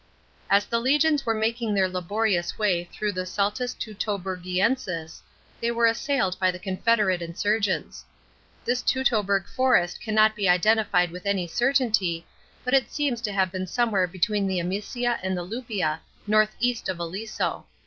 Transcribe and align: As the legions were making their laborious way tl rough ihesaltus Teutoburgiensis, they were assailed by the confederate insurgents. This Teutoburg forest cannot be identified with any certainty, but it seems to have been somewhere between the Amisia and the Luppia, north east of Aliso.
As 0.49 0.65
the 0.65 0.79
legions 0.79 1.27
were 1.27 1.33
making 1.35 1.75
their 1.75 1.87
laborious 1.87 2.57
way 2.57 2.89
tl 2.91 3.13
rough 3.15 3.17
ihesaltus 3.17 3.77
Teutoburgiensis, 3.77 5.21
they 5.61 5.69
were 5.69 5.85
assailed 5.85 6.39
by 6.39 6.49
the 6.49 6.57
confederate 6.57 7.21
insurgents. 7.21 8.03
This 8.65 8.81
Teutoburg 8.81 9.47
forest 9.47 10.01
cannot 10.01 10.35
be 10.35 10.49
identified 10.49 11.11
with 11.11 11.27
any 11.27 11.45
certainty, 11.45 12.25
but 12.63 12.73
it 12.73 12.89
seems 12.91 13.21
to 13.21 13.31
have 13.31 13.51
been 13.51 13.67
somewhere 13.67 14.07
between 14.07 14.47
the 14.47 14.57
Amisia 14.59 15.19
and 15.21 15.37
the 15.37 15.45
Luppia, 15.45 15.99
north 16.25 16.55
east 16.59 16.89
of 16.89 16.97
Aliso. 16.99 17.67